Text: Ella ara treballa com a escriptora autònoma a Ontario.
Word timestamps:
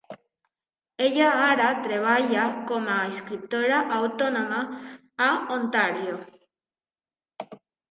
Ella 1.07 1.27
ara 1.49 1.67
treballa 1.83 2.45
com 2.71 2.89
a 2.95 2.97
escriptora 3.11 3.83
autònoma 3.99 4.65
a 5.29 5.31
Ontario. 5.59 6.19